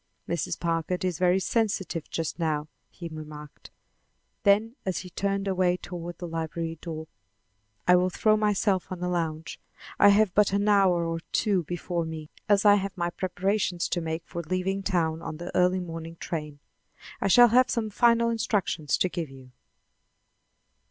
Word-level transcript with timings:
"Mrs. 0.27 0.59
Packard 0.59 1.05
is 1.05 1.19
very 1.19 1.39
sensitive 1.39 2.09
just 2.09 2.39
now," 2.39 2.67
he 2.89 3.07
remarked. 3.07 3.69
Then 4.41 4.75
as 4.83 5.01
he 5.05 5.11
turned 5.11 5.47
away 5.47 5.77
toward 5.77 6.17
the 6.17 6.27
library 6.27 6.79
door: 6.81 7.07
"I 7.87 7.95
will 7.97 8.09
throw 8.09 8.35
myself 8.35 8.91
on 8.91 9.03
a 9.03 9.07
lounge. 9.07 9.59
I 9.99 10.09
have 10.09 10.33
but 10.33 10.53
an 10.53 10.67
hour 10.67 11.05
or 11.05 11.19
two 11.31 11.65
before 11.65 12.03
me, 12.03 12.31
as 12.49 12.65
I 12.65 12.77
have 12.77 12.97
my 12.97 13.11
preparations 13.11 13.87
to 13.89 14.01
make 14.01 14.23
for 14.25 14.41
leaving 14.41 14.81
town 14.81 15.21
on 15.21 15.37
the 15.37 15.55
early 15.55 15.79
morning 15.79 16.15
train. 16.19 16.57
I 17.21 17.27
shall 17.27 17.49
have 17.49 17.69
some 17.69 17.91
final 17.91 18.31
instructions 18.31 18.97
to 18.97 19.07
give 19.07 19.29
you." 19.29 19.51